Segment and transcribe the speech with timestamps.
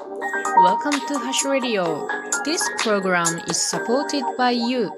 [0.00, 2.08] Welcome to Hash Radio.
[2.42, 4.88] This program is supported by you.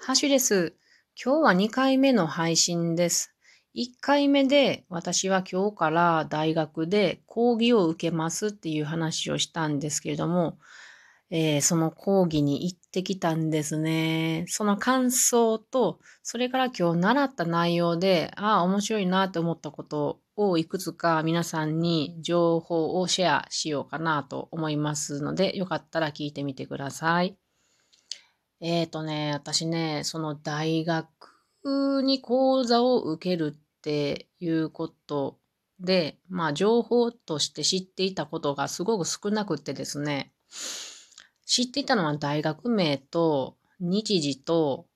[0.00, 0.74] ハッシュです。
[1.14, 3.32] 今日は2回目の配信です。
[3.76, 10.58] 1回目で私は今日から大学で講義を受けますっていう話をしたんですけれども、
[11.30, 14.44] えー、その講義に行ってきたんですね。
[14.48, 27.36] その感想と、それから今日習った内容で、ああ、面白いなと思ったことをいくつか皆さんに情報をシェアしようかなと思いますので、よかったら聞いてみてください。
[28.60, 35.38] えっ、ー、とね、私ね、その大学に講座を受けるっていうこと
[35.80, 40.32] で、まあ情報として知っていたことがすごく少なくてですね、
[41.44, 44.86] 知っていたのは大学名と日時と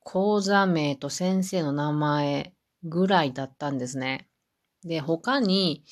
[0.00, 4.27] 講座名と先生の名前ぐらいだったんですね。
[4.84, 5.84] で、他に、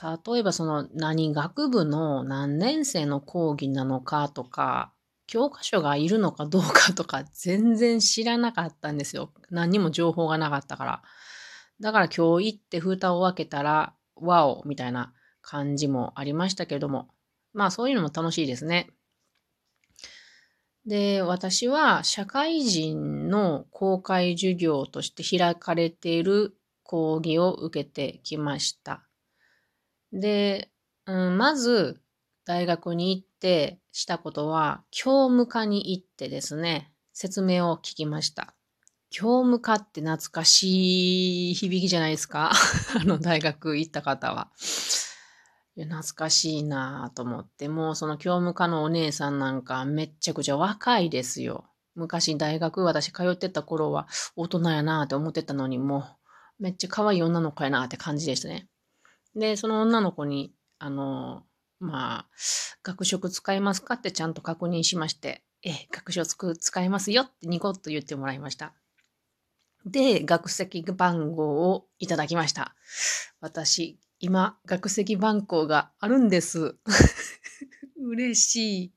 [0.00, 4.92] 例えばその何学部の何年生の講義なのかとか、
[5.26, 9.32] 教科書がいるのかどうかとか全然知らなかったんですよ。
[9.50, 11.02] 何にも情報がなかったから。
[11.80, 17.08] だから今日行って蓋を開けたら、ワオみたいな感じもありましたけれども。
[17.52, 18.90] まあそういうのも楽しいですね。
[20.86, 26.57] で、私は社会人の公開授業として開かれている
[26.88, 29.02] 講義を受けてきました。
[30.10, 30.70] で、
[31.04, 32.00] うん、まず
[32.46, 38.54] 大学に行ってしたことは、教務課に行ってですね、説明を聞きました。
[39.10, 42.52] 教務課って懐かしい響きじゃないですか？
[42.98, 44.50] あの大学行った方は。
[45.76, 51.66] 懐かしいなぁと思って、もうその教務課のお姉さんなんかめっちゃくちゃ若いですよ。
[51.94, 56.17] 昔大学私通ってた頃は大人やなぁって思ってたのにもう
[56.58, 58.68] めっちゃ可愛い女の子やなって感じでしたね。
[59.34, 61.44] で、その女の子に、あの、
[61.80, 62.26] まあ、
[62.82, 68.74] 学食使えますかってちゃんと確認しまして、え、学食使えますよってニコッと言ってもらいました。
[69.86, 72.74] で、学籍番号をいただきました。
[73.40, 76.76] 私、今、学籍番号があるんです。
[78.00, 78.92] 嬉し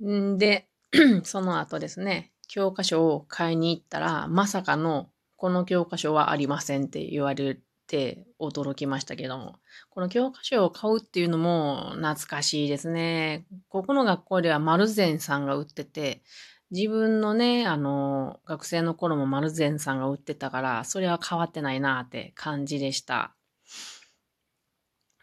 [0.00, 0.06] い。
[0.06, 0.68] んで、
[1.24, 5.10] その後ですね、教科書を買いに行ったら、まさかの、
[5.42, 7.58] この教科書はありませんって言われ
[7.88, 9.56] て驚きましたけども、
[9.90, 13.44] この教科書を買うっていうのも懐かしいですね。
[13.68, 16.22] ここの学校では丸善さんが売ってて、
[16.70, 23.34] 自分のね、あの、学生の頃も丸善さんが売ってたから、それは変わってないなって感じでした。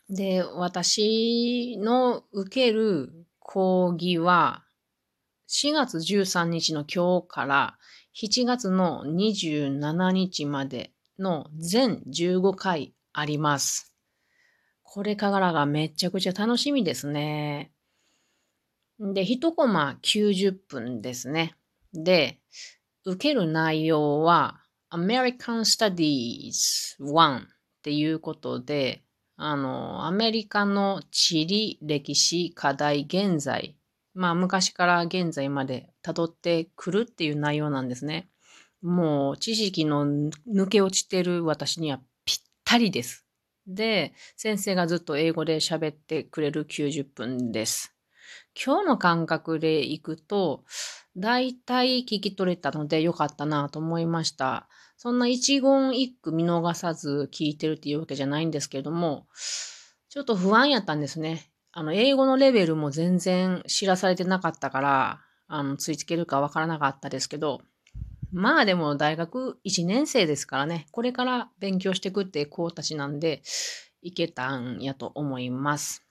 [0.09, 4.65] で、私の受ける講義は、
[5.47, 7.79] 4月13日の今日から
[8.15, 13.93] 7月の27日までの全15回あります。
[14.83, 17.71] これからがめちゃくちゃ楽しみですね。
[18.99, 21.55] で、1コマ90分ですね。
[21.93, 22.39] で、
[23.05, 24.61] 受ける内容は
[24.91, 27.41] American Studies 1っ
[27.83, 29.03] ていうことで、
[29.37, 33.77] あの、アメリカの地理、歴史、課題、現在、
[34.19, 38.29] まあ昔から現在まで辿ってくるっていう内容なんですね。
[38.81, 43.25] もう知識の抜け落ちてる私にはぴったりです。
[43.65, 47.95] で、先生がずっと英語で喋ってくれる90分です。
[48.61, 50.65] 今日の感覚でいくと、
[51.15, 54.67] だいたい聞き取れたのでよかったなと思いました。
[54.97, 59.27] そんな一言一句見逃さず聞いてるっていうわけじゃないんですけれども、
[60.09, 61.53] ちょっと不安やったんですね。
[61.79, 67.61] あの、英語のレベルも全然知らされてなかったから、あの、ついつけるかわからなかったですけど、
[68.33, 73.43] まあでも大学1年生ですからね、これから勉強してくって子たちなんで、
[74.01, 76.03] いけたんやと思います。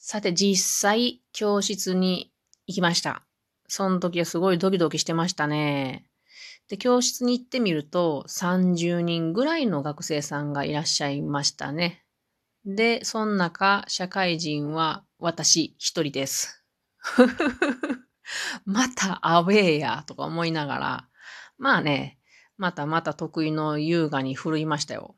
[0.00, 2.32] さて実際教室に
[2.66, 3.22] 行きました。
[3.68, 6.04] その時はすごいドキドキしてましたね。
[6.68, 12.02] で、教室に行ってみると30人ぐらいの学生さんがいらっしゃいましたね。
[12.64, 16.64] で、その中、社会人は私一人です。
[18.64, 21.08] またアウェーやとか思いながら、
[21.56, 22.18] まあね、
[22.56, 25.16] またまた得意の優雅に振るいましたよ。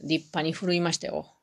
[0.00, 1.34] 立派に振るいましたよ。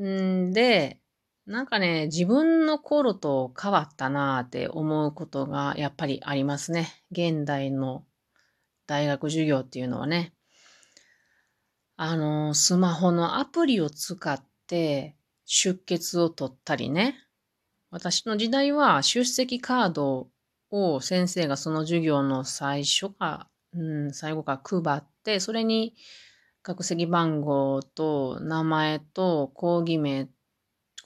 [0.00, 1.00] んで、
[1.46, 6.88] なんかね、自分の頃と変わったなーって思うことがやっぱりありますね。
[7.12, 8.04] 現代の
[8.86, 10.32] 大学授業っていうのはね。
[11.96, 17.16] あの、スマホのアプリを使って出血を取ったりね。
[17.90, 20.28] 私の時代は出席カード
[20.70, 25.94] を先生がその授業の最初か、うん、最後か配って、それに
[26.62, 30.28] 学籍番号と名前と講義名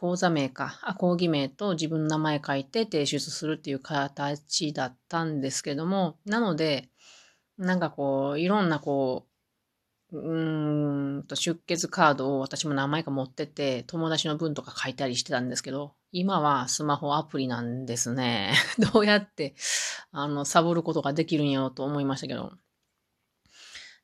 [0.00, 6.88] 講座名か、あ、講義名と自分の名前書いて提出するっていう形だったんですけども、なので、
[7.58, 9.29] なんかこう、いろんなこう、
[10.12, 18.52] うーんと出血カードを私も何枚か持ってて、友達の分とか書いたりしてたんですけど、今はスマホアプリなんですね。
[18.92, 19.54] どうやって、
[20.12, 22.52] あの、サボることができるんやろうと思いましたけど。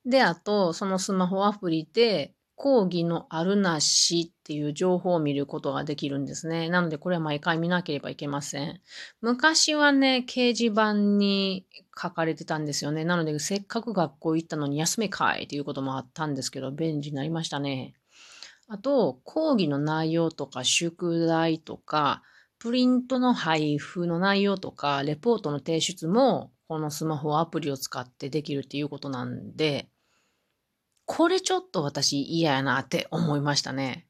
[0.04, 6.70] で、あと、そのスマホアプリで、講義のあるなしっていう情報を見ることができるんですね。
[6.70, 8.80] なのでこれは毎回見なければいけません。
[9.20, 11.66] 昔はね、掲示板に
[11.96, 13.04] 書かれてたんですよね。
[13.04, 17.94] なのでせっかく学校行ったのに休めかいっていうこともあったんですけど、便利になりましたね。
[18.68, 22.22] あと、講義の内容とか宿題とか、
[22.58, 29.88] プリントの配布の内容とか、レポートの提出も、このスマホアプリを使ってできるっていうことなんで、
[31.06, 34.06] これちょっと私嫌やなって思いましたね。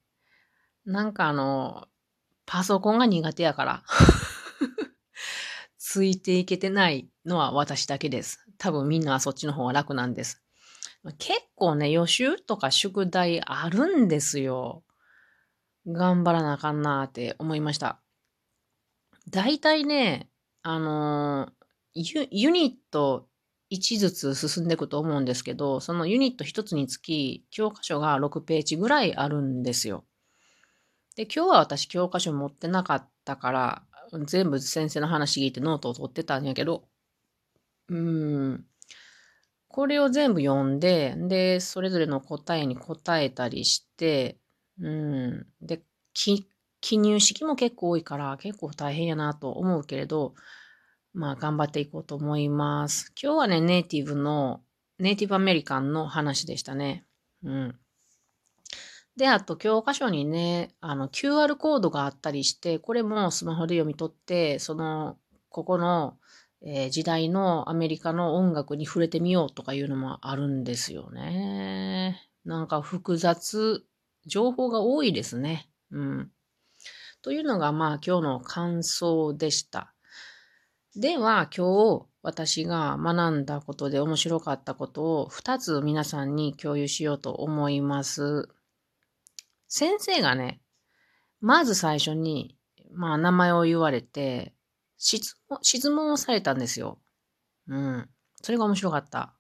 [0.87, 1.87] なんかあの、
[2.47, 3.83] パソコンが苦手やから。
[5.79, 8.45] ついていけてないのは私だけです。
[8.59, 10.43] 多分みんなはそっちの方が楽なんです。
[11.19, 14.83] 結構ね、予習とか宿題あるんですよ。
[15.87, 18.01] 頑張らなあかんなって思いました。
[19.31, 20.29] 大体ね、
[20.63, 21.53] あの
[21.95, 23.29] ユ、ユニット
[23.71, 30.05] 1ずつ進んでいくと思うんですけど、そのユニット1つにつき教科書が6ページぐらいあるんですよ。
[31.17, 33.83] で、今日は私教科書持ってなかったから、
[34.27, 36.89] 全部先生の話聞いてノートを取ってたんやけど、
[37.89, 38.67] うーん。
[39.69, 44.39] これを全部読んで、で、それぞれの答えに答えたりして、
[44.81, 45.47] うん。
[45.61, 45.83] で、
[46.15, 46.47] 記
[46.99, 50.35] 入式も結構多いから結構大変やなと思うけれど、
[51.17, 53.11] まあ頑張っていこうと思います。
[53.21, 54.61] 今日はね、ネイティブの、
[54.99, 57.07] ネイティブアメリカンの話でしたね。
[57.43, 57.75] うん。
[59.17, 65.17] で、あと教科書にね、あの QR コードがあったりして、これもスマホで読み取って、その、
[65.49, 66.19] ここの、
[66.61, 72.29] えー、時代のアメリカの音楽に触れてみようとかいうのもあるんですよね。
[72.45, 73.87] なんか複雑、
[74.27, 75.71] 情報が多いですね。
[75.91, 76.31] うん。
[77.23, 79.96] というのがまあ今日の感想でした。
[80.99, 88.49] では今日私が学んだことで面白かったことを2つ皆さんに共有しようと思います。
[89.69, 90.63] 先生がね、
[91.43, 92.57] まず最初に、
[92.95, 94.55] まあ名前を言われて、
[94.97, 96.99] 質問、質問をされたんですよ。
[97.69, 98.09] うん。
[98.41, 99.35] それが面白かった。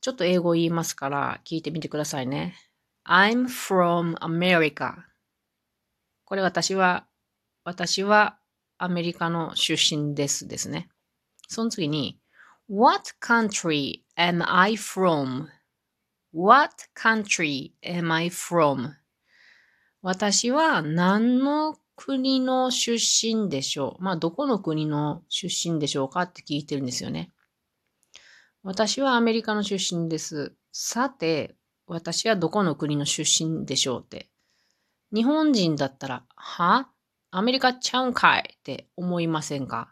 [0.00, 2.56] ちょっと英語言いますから聞いてみてくださいね。
[3.06, 5.04] I'm from America.
[6.24, 7.06] これ私は、
[7.62, 8.40] 私は
[8.84, 10.88] アメリカの出身ですですね。
[11.46, 12.18] その次に、
[12.68, 18.90] What country am I from?What country am I from?
[20.02, 24.02] 私は何の国の出身でしょう？
[24.02, 27.30] まあ、どこの国の出身でしょうかって聞いてるんですよね。
[28.64, 30.56] 私はアメリカの出身です。
[30.72, 31.54] さて、
[31.86, 34.28] 私はどこの国の出身でしょうって。
[35.14, 36.88] 日本人だったら、は？
[37.34, 39.88] アメリカちゃうんかいって思いませんか？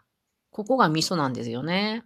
[0.50, 2.04] ここがミソなんですよね。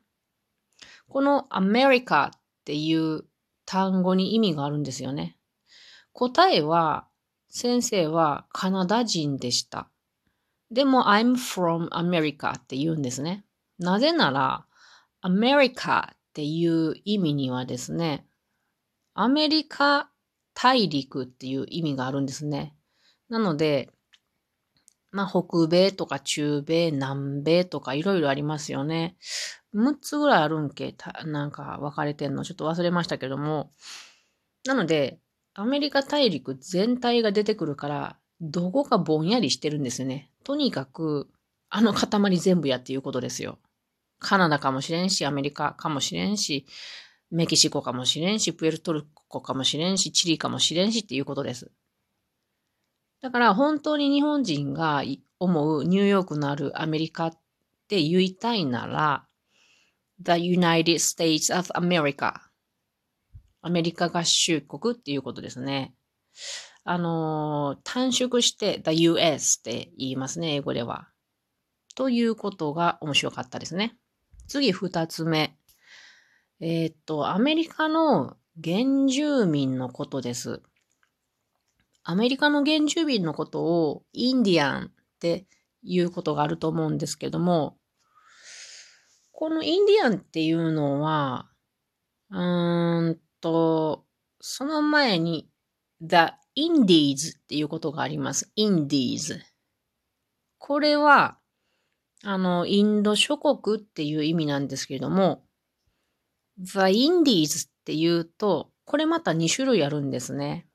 [1.09, 3.25] このアメリカっていう
[3.67, 5.37] 単語に意味があるんですよね。
[6.13, 7.09] 答えは、
[7.49, 9.89] 先生はカナダ人でした。
[10.71, 13.45] でも、I'm from America って言うんですね。
[13.79, 14.67] なぜなら、
[15.21, 18.25] アメリカっていう意味にはですね、
[19.15, 20.11] アメリカ
[20.53, 22.77] 大陸っていう意味があるんですね。
[23.29, 23.91] なので、
[25.15, 29.17] まあ、北米とか中米、南米とかいろいろありますよね。
[29.73, 33.71] 6つぐらいあるんけ、なんか分かれてんの、ちょっと忘れましたけども。
[34.65, 35.21] なので、
[35.55, 40.33] アメリカ大陸全体が出てくるから、どこかぼんやりしてるんですよね。
[40.43, 41.29] とにかく、
[41.71, 43.61] あの塊全部やっていうことですよ。
[44.19, 46.67] カナダかもしれんし、アメリカかもしれんし、
[47.31, 51.71] メキシコかもしれんし、プエルトルコかもしれんし、チリかもしれんしっていうことです。
[53.25, 55.03] だから本当に日本人が
[55.39, 57.33] 思うニューヨークのあるアメリカっ
[57.89, 59.27] て言いたいなら、
[60.23, 62.35] The United States of America
[63.63, 65.95] アメリカ合衆国っていうことですね。
[66.85, 71.09] あの、短縮して The US って言いますね、英語では。
[71.95, 73.97] ということが面白かったですね。
[74.49, 75.57] 次二つ目。
[76.61, 80.61] えー、っと、アメリカの原住民のことです。
[82.05, 85.47] アメリカの原住民のことをインディアンって
[85.83, 87.79] いうことがあると思うんですけども、
[89.33, 91.49] このインディアンっていうのは、
[92.31, 94.05] うーんと、
[94.41, 95.49] その前に
[96.03, 98.53] The インディーズっていうことがあります。
[98.55, 99.43] インディーズ。
[100.59, 101.39] これは、
[102.23, 105.43] あの、インド諸国っていう意味なんですけれども、
[106.59, 110.67] The Indies っていうと、これまた2種類あるんですね。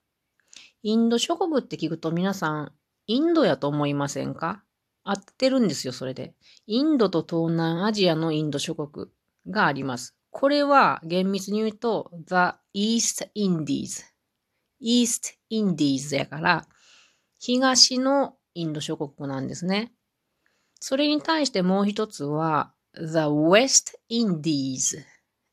[0.81, 2.71] インド諸国って聞くと皆さん、
[3.05, 4.63] インドやと思いませんか？
[5.03, 6.35] 合ってるんですよ、それで。
[6.67, 9.07] インドと東南アジアのインド諸国
[9.49, 10.15] があります。
[10.29, 14.05] これは厳密に言うと、The East Indies。
[14.81, 16.65] East Indies やから、
[17.39, 19.91] 東のインド諸国なんですね。
[20.79, 25.03] それに対してもう一つは、The West Indies。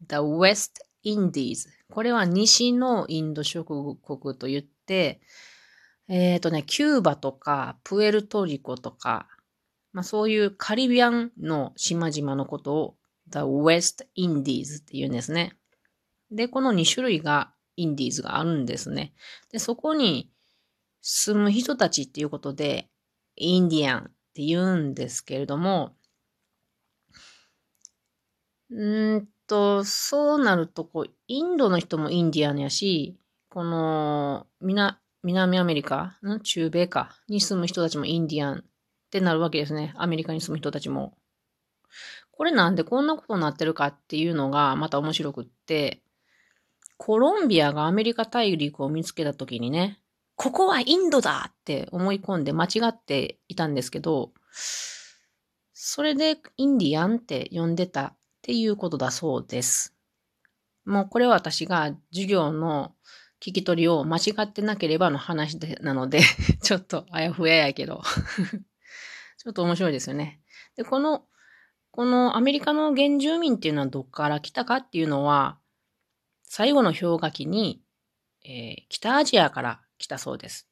[0.07, 1.69] The West Indies。
[1.91, 3.97] これは西のインド諸国
[4.39, 9.29] と言って、えっ、ー、とね、キューバとか、プエルトリコとか、
[9.93, 12.97] まあそういうカリビアンの島々のことを
[13.31, 15.57] The West Indies って言うんですね。
[16.31, 19.15] で、この2種類がインディーズがあるんですね。
[19.53, 20.31] で、そこに
[21.03, 22.89] 住む人たちっていうことで、
[23.37, 24.03] インディアンっ
[24.35, 25.97] て言うんですけれども、
[28.71, 33.17] うんと、そうなると、こう、インドの人もインディアンやし、
[33.57, 38.65] この、みな、南アメリカ、ん中米か、に住む人たちもインディアンっ
[39.11, 39.95] てなるわけですね。
[39.97, 41.17] アメリカに住む人たちも。
[42.33, 46.03] これなんでこんなことになってるかっていうのがまた面白くって、
[46.99, 50.03] コロンビアがアメリカ大陸を見つけた時にね、
[50.35, 54.33] ここはインドだって思い込んで間違っていたんですけど、
[55.73, 59.95] それでインディアンって呼んでたっていうことだそうです。
[60.85, 62.93] もうこれは私が授業の
[63.47, 66.21] 聞き取りを間違ってなければの話でなので
[66.63, 68.03] ちょっとあやふややけど
[69.39, 70.41] ちょっと面白いですよね。
[70.75, 71.25] で、この、
[71.93, 75.61] このアメリカの原住民っていうのはどっから来たかっていうのは、
[76.43, 77.81] 最後の氷河期に、
[78.45, 80.69] えー、北アジアから来たそうです。